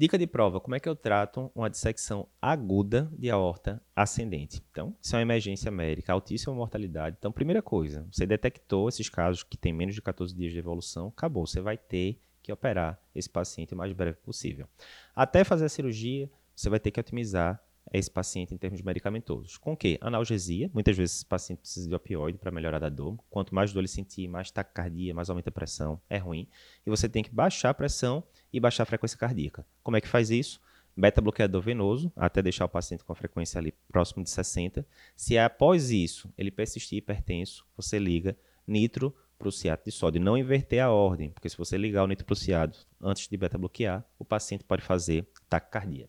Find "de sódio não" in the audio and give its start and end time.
39.84-40.36